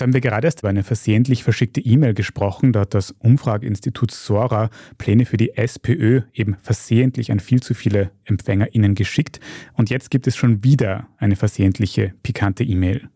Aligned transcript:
Jetzt 0.00 0.06
haben 0.06 0.14
wir 0.14 0.22
gerade 0.22 0.46
erst 0.46 0.60
über 0.60 0.70
eine 0.70 0.82
versehentlich 0.82 1.44
verschickte 1.44 1.82
E-Mail 1.82 2.14
gesprochen. 2.14 2.72
Da 2.72 2.80
hat 2.80 2.94
das 2.94 3.10
Umfrageinstitut 3.18 4.10
Sora 4.10 4.70
Pläne 4.96 5.26
für 5.26 5.36
die 5.36 5.58
SPÖ 5.58 6.22
eben 6.32 6.56
versehentlich 6.62 7.30
an 7.30 7.38
viel 7.38 7.60
zu 7.60 7.74
viele 7.74 8.10
EmpfängerInnen 8.24 8.94
geschickt. 8.94 9.40
Und 9.74 9.90
jetzt 9.90 10.10
gibt 10.10 10.26
es 10.26 10.38
schon 10.38 10.64
wieder 10.64 11.06
eine 11.18 11.36
versehentliche, 11.36 12.14
pikante 12.22 12.64
E-Mail. 12.64 13.10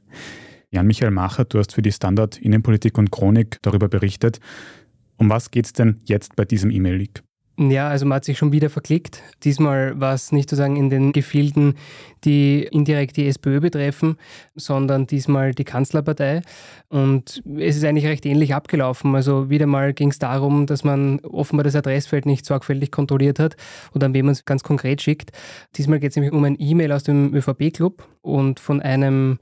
Jan-Michael 0.72 1.10
Macher, 1.10 1.46
du 1.46 1.58
hast 1.58 1.72
für 1.72 1.80
die 1.80 1.90
Standard 1.90 2.36
Innenpolitik 2.36 2.98
und 2.98 3.10
Chronik 3.10 3.60
darüber 3.62 3.88
berichtet. 3.88 4.38
Um 5.16 5.30
was 5.30 5.50
geht 5.50 5.64
es 5.64 5.72
denn 5.72 6.02
jetzt 6.04 6.36
bei 6.36 6.44
diesem 6.44 6.70
E-Mail-Leak? 6.70 7.22
Ja, 7.56 7.88
also 7.88 8.04
man 8.04 8.16
hat 8.16 8.24
sich 8.24 8.36
schon 8.36 8.50
wieder 8.50 8.68
verklickt. 8.68 9.22
Diesmal 9.44 9.98
war 10.00 10.12
es 10.12 10.32
nicht 10.32 10.50
sozusagen 10.50 10.74
in 10.74 10.90
den 10.90 11.12
Gefilden, 11.12 11.74
die 12.24 12.64
indirekt 12.64 13.16
die 13.16 13.28
SPÖ 13.28 13.60
betreffen, 13.60 14.16
sondern 14.56 15.06
diesmal 15.06 15.54
die 15.54 15.62
Kanzlerpartei. 15.62 16.42
Und 16.88 17.44
es 17.56 17.76
ist 17.76 17.84
eigentlich 17.84 18.06
recht 18.06 18.26
ähnlich 18.26 18.54
abgelaufen. 18.54 19.14
Also 19.14 19.50
wieder 19.50 19.66
mal 19.66 19.94
ging 19.94 20.10
es 20.10 20.18
darum, 20.18 20.66
dass 20.66 20.82
man 20.82 21.20
offenbar 21.20 21.62
das 21.62 21.76
Adressfeld 21.76 22.26
nicht 22.26 22.44
sorgfältig 22.44 22.90
kontrolliert 22.90 23.38
hat 23.38 23.56
oder 23.94 24.06
an 24.06 24.14
wen 24.14 24.26
man 24.26 24.32
es 24.32 24.44
ganz 24.44 24.64
konkret 24.64 25.00
schickt. 25.00 25.30
Diesmal 25.76 26.00
geht 26.00 26.10
es 26.10 26.16
nämlich 26.16 26.32
um 26.32 26.42
ein 26.42 26.56
E-Mail 26.58 26.90
aus 26.90 27.04
dem 27.04 27.32
ÖVP-Club 27.32 28.04
und 28.22 28.58
von 28.58 28.80
einem 28.80 29.38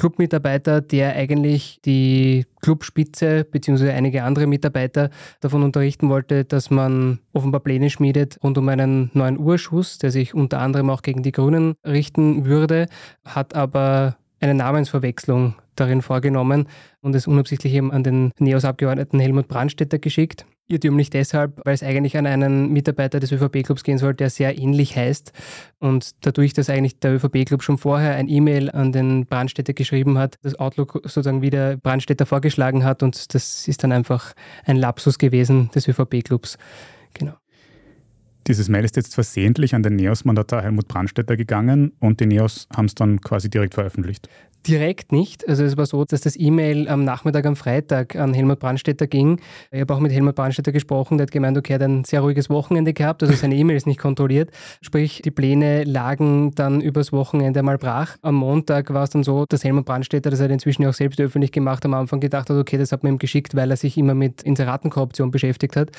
Clubmitarbeiter, 0.00 0.80
der 0.80 1.14
eigentlich 1.14 1.78
die 1.84 2.46
Clubspitze 2.62 3.44
bzw. 3.44 3.90
einige 3.90 4.22
andere 4.24 4.46
Mitarbeiter 4.46 5.10
davon 5.40 5.62
unterrichten 5.62 6.08
wollte, 6.08 6.46
dass 6.46 6.70
man 6.70 7.20
offenbar 7.34 7.60
Pläne 7.60 7.90
schmiedet 7.90 8.38
rund 8.42 8.56
um 8.56 8.66
einen 8.70 9.10
neuen 9.12 9.38
Urschuss, 9.38 9.98
der 9.98 10.10
sich 10.10 10.32
unter 10.32 10.60
anderem 10.60 10.88
auch 10.88 11.02
gegen 11.02 11.22
die 11.22 11.32
Grünen 11.32 11.74
richten 11.86 12.46
würde, 12.46 12.86
hat 13.26 13.54
aber 13.54 14.16
eine 14.40 14.54
Namensverwechslung 14.54 15.56
darin 15.76 16.00
vorgenommen 16.00 16.66
und 17.02 17.14
es 17.14 17.26
unabsichtlich 17.26 17.74
eben 17.74 17.92
an 17.92 18.02
den 18.02 18.32
NEOS-Abgeordneten 18.38 19.20
Helmut 19.20 19.48
Brandstätter 19.48 19.98
geschickt. 19.98 20.46
Irrtümlich 20.70 21.10
deshalb, 21.10 21.60
weil 21.64 21.74
es 21.74 21.82
eigentlich 21.82 22.16
an 22.16 22.26
einen 22.26 22.72
Mitarbeiter 22.72 23.18
des 23.18 23.32
ÖVP-Clubs 23.32 23.82
gehen 23.82 23.98
soll, 23.98 24.14
der 24.14 24.30
sehr 24.30 24.56
ähnlich 24.56 24.96
heißt. 24.96 25.32
Und 25.80 26.24
dadurch, 26.24 26.52
dass 26.52 26.70
eigentlich 26.70 27.00
der 27.00 27.14
ÖVP-Club 27.14 27.62
schon 27.64 27.76
vorher 27.76 28.14
ein 28.14 28.28
E-Mail 28.28 28.70
an 28.70 28.92
den 28.92 29.26
Brandstätter 29.26 29.72
geschrieben 29.72 30.16
hat, 30.16 30.38
das 30.42 30.54
Outlook 30.60 31.00
sozusagen 31.02 31.42
wieder 31.42 31.76
Brandstätter 31.76 32.24
vorgeschlagen 32.24 32.84
hat 32.84 33.02
und 33.02 33.34
das 33.34 33.66
ist 33.66 33.82
dann 33.82 33.90
einfach 33.90 34.32
ein 34.64 34.76
Lapsus 34.76 35.18
gewesen 35.18 35.70
des 35.74 35.88
ÖVP-Clubs. 35.88 36.56
Genau. 37.14 37.39
Dieses 38.50 38.68
Mail 38.68 38.84
ist 38.84 38.96
jetzt 38.96 39.14
versehentlich 39.14 39.76
an 39.76 39.84
den 39.84 39.94
NEOS-Mandatar 39.94 40.62
Helmut 40.62 40.88
Brandstätter 40.88 41.36
gegangen 41.36 41.92
und 42.00 42.18
die 42.18 42.26
NEOS 42.26 42.66
haben 42.74 42.86
es 42.86 42.96
dann 42.96 43.20
quasi 43.20 43.48
direkt 43.48 43.74
veröffentlicht. 43.74 44.28
Direkt 44.66 45.10
nicht. 45.10 45.48
Also 45.48 45.64
es 45.64 45.78
war 45.78 45.86
so, 45.86 46.04
dass 46.04 46.20
das 46.20 46.38
E-Mail 46.38 46.86
am 46.86 47.02
Nachmittag 47.02 47.46
am 47.46 47.56
Freitag 47.56 48.14
an 48.16 48.34
Helmut 48.34 48.58
Brandstätter 48.58 49.06
ging. 49.06 49.40
Ich 49.70 49.80
habe 49.80 49.94
auch 49.94 50.00
mit 50.00 50.12
Helmut 50.12 50.34
Brandstätter 50.34 50.70
gesprochen, 50.70 51.16
der 51.16 51.24
hat 51.24 51.30
gemeint, 51.30 51.56
okay, 51.56 51.72
er 51.72 51.74
hat 51.76 51.82
ein 51.82 52.04
sehr 52.04 52.20
ruhiges 52.20 52.50
Wochenende 52.50 52.92
gehabt, 52.92 53.22
also 53.22 53.34
seine 53.34 53.56
E-Mail 53.56 53.78
ist 53.78 53.86
nicht 53.86 53.98
kontrolliert. 53.98 54.50
Sprich, 54.82 55.22
die 55.24 55.30
Pläne 55.30 55.84
lagen 55.84 56.50
dann 56.56 56.82
übers 56.82 57.10
Wochenende 57.10 57.62
mal 57.62 57.78
brach. 57.78 58.18
Am 58.20 58.34
Montag 58.34 58.92
war 58.92 59.04
es 59.04 59.10
dann 59.10 59.22
so, 59.22 59.46
dass 59.48 59.64
Helmut 59.64 59.86
Brandstätter, 59.86 60.28
das 60.28 60.40
hat 60.40 60.50
er 60.50 60.54
inzwischen 60.54 60.84
auch 60.84 60.92
selbst 60.92 61.18
öffentlich 61.20 61.52
gemacht, 61.52 61.86
am 61.86 61.94
Anfang 61.94 62.20
gedacht 62.20 62.50
hat, 62.50 62.56
okay, 62.58 62.76
das 62.76 62.92
hat 62.92 63.02
man 63.02 63.14
ihm 63.14 63.18
geschickt, 63.18 63.56
weil 63.56 63.70
er 63.70 63.78
sich 63.78 63.96
immer 63.96 64.14
mit 64.14 64.42
Inseratenkorruption 64.42 65.30
beschäftigt 65.30 65.74
hat. 65.74 65.90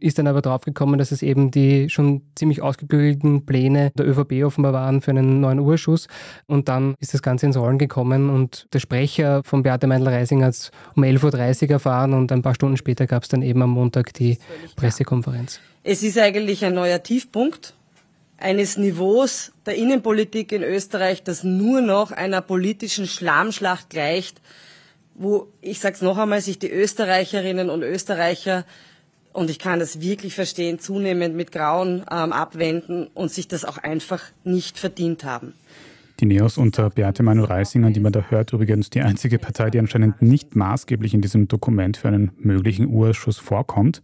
Ist 0.00 0.18
dann 0.18 0.26
aber 0.26 0.42
draufgekommen, 0.42 0.98
dass 0.98 1.12
es 1.12 1.22
eben 1.22 1.52
die 1.52 1.88
schon 1.98 2.22
ziemlich 2.36 2.62
ausgeklügelten 2.62 3.44
Pläne 3.44 3.90
der 3.98 4.06
ÖVP 4.06 4.44
offenbar 4.44 4.72
waren 4.72 5.00
für 5.00 5.10
einen 5.10 5.40
neuen 5.40 5.58
Urschuss. 5.58 6.06
Und 6.46 6.68
dann 6.68 6.94
ist 7.00 7.12
das 7.12 7.22
Ganze 7.22 7.46
ins 7.46 7.56
Rollen 7.56 7.78
gekommen 7.78 8.30
und 8.30 8.68
der 8.72 8.78
Sprecher 8.78 9.42
von 9.42 9.64
Beate 9.64 9.88
Meindl-Reising 9.88 10.44
hat 10.44 10.54
es 10.54 10.70
um 10.94 11.02
11.30 11.02 11.64
Uhr 11.64 11.70
erfahren 11.70 12.14
und 12.14 12.30
ein 12.30 12.42
paar 12.42 12.54
Stunden 12.54 12.76
später 12.76 13.06
gab 13.06 13.24
es 13.24 13.28
dann 13.28 13.42
eben 13.42 13.60
am 13.62 13.70
Montag 13.70 14.14
die 14.14 14.38
Pressekonferenz. 14.76 15.60
Es 15.82 16.02
ist 16.02 16.18
eigentlich 16.18 16.64
ein 16.64 16.74
neuer 16.74 17.02
Tiefpunkt 17.02 17.74
eines 18.36 18.76
Niveaus 18.76 19.52
der 19.66 19.74
Innenpolitik 19.74 20.52
in 20.52 20.62
Österreich, 20.62 21.24
das 21.24 21.42
nur 21.42 21.80
noch 21.80 22.12
einer 22.12 22.40
politischen 22.40 23.08
Schlammschlacht 23.08 23.90
gleicht, 23.90 24.40
wo, 25.14 25.48
ich 25.60 25.80
sage 25.80 25.96
es 25.96 26.02
noch 26.02 26.16
einmal, 26.16 26.40
sich 26.40 26.60
die 26.60 26.70
Österreicherinnen 26.70 27.70
und 27.70 27.82
Österreicher 27.82 28.64
und 29.32 29.50
ich 29.50 29.58
kann 29.58 29.78
das 29.78 30.00
wirklich 30.00 30.34
verstehen, 30.34 30.78
zunehmend 30.78 31.36
mit 31.36 31.52
Grauen 31.52 32.04
ähm, 32.10 32.32
abwenden 32.32 33.08
und 33.14 33.30
sich 33.30 33.48
das 33.48 33.64
auch 33.64 33.78
einfach 33.78 34.22
nicht 34.44 34.78
verdient 34.78 35.24
haben. 35.24 35.54
Die 36.20 36.26
Neos 36.26 36.58
unter 36.58 36.90
Beate 36.90 37.22
Manuel 37.22 37.46
Reisinger, 37.46 37.92
die 37.92 38.00
man 38.00 38.12
da 38.12 38.22
hört, 38.28 38.52
übrigens 38.52 38.90
die 38.90 39.02
einzige 39.02 39.38
Partei, 39.38 39.70
die 39.70 39.78
anscheinend 39.78 40.20
nicht 40.20 40.56
maßgeblich 40.56 41.14
in 41.14 41.20
diesem 41.20 41.46
Dokument 41.46 41.96
für 41.96 42.08
einen 42.08 42.32
möglichen 42.38 42.88
Urschuss 42.88 43.38
vorkommt. 43.38 44.02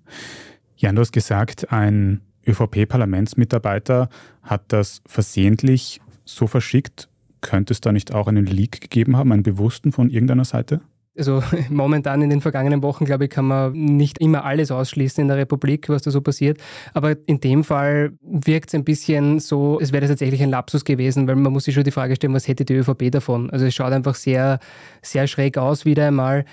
Jan, 0.76 0.94
du 0.94 1.00
hast 1.00 1.12
gesagt, 1.12 1.72
ein 1.72 2.20
ÖVP-Parlamentsmitarbeiter 2.46 4.08
hat 4.42 4.62
das 4.68 5.02
versehentlich 5.06 6.00
so 6.24 6.46
verschickt. 6.46 7.08
Könnte 7.40 7.72
es 7.72 7.80
da 7.80 7.90
nicht 7.90 8.14
auch 8.14 8.28
einen 8.28 8.46
Leak 8.46 8.80
gegeben 8.80 9.16
haben, 9.16 9.32
einen 9.32 9.42
bewussten 9.42 9.90
von 9.90 10.08
irgendeiner 10.08 10.44
Seite? 10.44 10.80
Also 11.16 11.42
momentan 11.70 12.22
in 12.22 12.30
den 12.30 12.40
vergangenen 12.40 12.82
Wochen, 12.82 13.04
glaube 13.04 13.24
ich, 13.24 13.30
kann 13.30 13.46
man 13.46 13.72
nicht 13.72 14.18
immer 14.18 14.44
alles 14.44 14.70
ausschließen 14.70 15.22
in 15.22 15.28
der 15.28 15.36
Republik, 15.36 15.88
was 15.88 16.02
da 16.02 16.10
so 16.10 16.20
passiert. 16.20 16.58
Aber 16.92 17.16
in 17.26 17.40
dem 17.40 17.64
Fall 17.64 18.12
wirkt 18.22 18.70
es 18.70 18.74
ein 18.74 18.84
bisschen 18.84 19.38
so, 19.40 19.78
es 19.80 19.92
wäre 19.92 20.02
das 20.02 20.10
tatsächlich 20.10 20.42
ein 20.42 20.50
Lapsus 20.50 20.84
gewesen, 20.84 21.28
weil 21.28 21.36
man 21.36 21.52
muss 21.52 21.64
sich 21.64 21.74
schon 21.74 21.84
die 21.84 21.90
Frage 21.90 22.16
stellen, 22.16 22.34
was 22.34 22.48
hätte 22.48 22.64
die 22.64 22.74
ÖVP 22.74 23.10
davon? 23.10 23.50
Also 23.50 23.66
es 23.66 23.74
schaut 23.74 23.92
einfach 23.92 24.14
sehr, 24.14 24.58
sehr 25.02 25.26
schräg 25.26 25.58
aus 25.58 25.84
wieder 25.84 26.06
einmal 26.06 26.44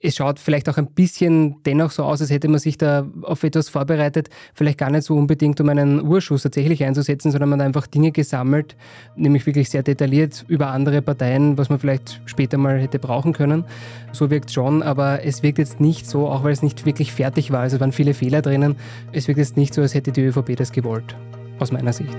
es 0.00 0.14
schaut 0.14 0.38
vielleicht 0.38 0.68
auch 0.68 0.78
ein 0.78 0.92
bisschen 0.92 1.62
dennoch 1.64 1.90
so 1.90 2.04
aus, 2.04 2.20
als 2.20 2.30
hätte 2.30 2.46
man 2.48 2.60
sich 2.60 2.78
da 2.78 3.06
auf 3.22 3.42
etwas 3.42 3.68
vorbereitet, 3.68 4.28
vielleicht 4.54 4.78
gar 4.78 4.90
nicht 4.90 5.02
so 5.02 5.16
unbedingt, 5.16 5.60
um 5.60 5.68
einen 5.68 6.06
Urschuss 6.06 6.44
tatsächlich 6.44 6.84
einzusetzen, 6.84 7.32
sondern 7.32 7.50
man 7.50 7.60
hat 7.60 7.66
einfach 7.66 7.86
Dinge 7.88 8.12
gesammelt, 8.12 8.76
nämlich 9.16 9.44
wirklich 9.46 9.70
sehr 9.70 9.82
detailliert 9.82 10.44
über 10.46 10.68
andere 10.68 11.02
Parteien, 11.02 11.58
was 11.58 11.68
man 11.68 11.80
vielleicht 11.80 12.20
später 12.26 12.58
mal 12.58 12.78
hätte 12.78 13.00
brauchen 13.00 13.32
können. 13.32 13.64
So 14.12 14.30
wirkt 14.30 14.48
es 14.48 14.54
schon, 14.54 14.82
aber 14.82 15.24
es 15.24 15.42
wirkt 15.42 15.58
jetzt 15.58 15.80
nicht 15.80 16.06
so, 16.06 16.28
auch 16.28 16.44
weil 16.44 16.52
es 16.52 16.62
nicht 16.62 16.86
wirklich 16.86 17.12
fertig 17.12 17.50
war, 17.50 17.60
also 17.60 17.76
es 17.76 17.80
waren 17.80 17.92
viele 17.92 18.14
Fehler 18.14 18.42
drinnen, 18.42 18.76
es 19.12 19.28
wirkt 19.28 19.38
jetzt 19.38 19.56
nicht 19.56 19.74
so, 19.74 19.82
als 19.82 19.94
hätte 19.94 20.12
die 20.12 20.22
ÖVP 20.22 20.56
das 20.56 20.72
gewollt, 20.72 21.16
aus 21.58 21.72
meiner 21.72 21.92
Sicht. 21.92 22.16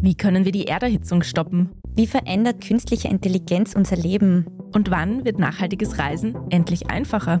Wie 0.00 0.14
können 0.14 0.44
wir 0.44 0.52
die 0.52 0.66
Erderhitzung 0.66 1.22
stoppen? 1.22 1.70
Wie 1.96 2.06
verändert 2.06 2.62
künstliche 2.62 3.08
Intelligenz 3.08 3.74
unser 3.74 3.96
Leben? 3.96 4.46
Und 4.74 4.90
wann 4.90 5.24
wird 5.24 5.38
nachhaltiges 5.38 5.98
Reisen 5.98 6.36
endlich 6.50 6.90
einfacher? 6.90 7.40